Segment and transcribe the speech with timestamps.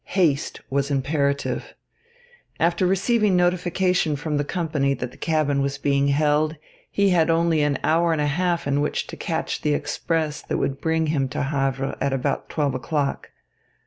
[0.17, 1.75] Haste was imperative.
[2.59, 6.55] After receiving notification from the company that the cabin was being held,
[6.89, 10.57] he had only an hour and a half in which to catch the express that
[10.57, 13.29] would bring him to Havre at about twelve o'clock.